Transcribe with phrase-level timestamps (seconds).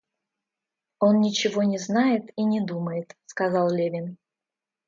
[0.99, 4.17] Он ничего не знает и не думает,— сказал Левин.